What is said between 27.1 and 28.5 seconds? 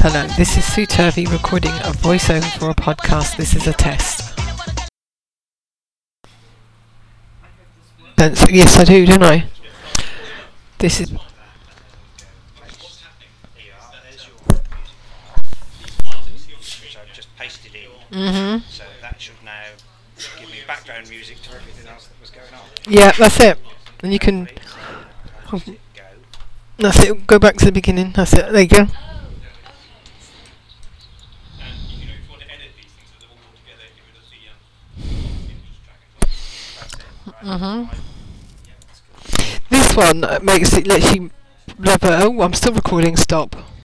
Go back to the beginning. That's it.